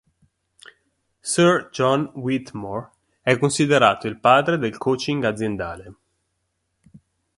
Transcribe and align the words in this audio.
Sir 1.21 1.69
John 1.69 2.07
Whitmore 2.15 2.89
è 3.21 3.37
considerato 3.37 4.07
il 4.07 4.19
padre 4.19 4.57
del 4.57 4.75
Coaching 4.75 5.23
aziendale. 5.25 5.95